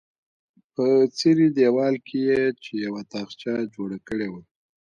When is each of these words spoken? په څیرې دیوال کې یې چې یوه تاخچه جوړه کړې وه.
په 0.73 0.85
څیرې 1.17 1.47
دیوال 1.57 1.95
کې 2.07 2.17
یې 2.29 2.41
چې 2.63 2.71
یوه 2.85 3.01
تاخچه 3.13 3.53
جوړه 3.75 3.97
کړې 4.07 4.27
وه. 4.33 4.41